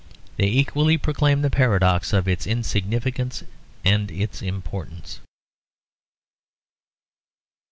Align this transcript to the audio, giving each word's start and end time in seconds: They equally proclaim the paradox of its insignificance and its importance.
They 0.37 0.47
equally 0.47 0.97
proclaim 0.97 1.43
the 1.43 1.51
paradox 1.51 2.11
of 2.11 2.27
its 2.27 2.47
insignificance 2.47 3.43
and 3.85 4.09
its 4.09 4.41
importance. 4.41 5.19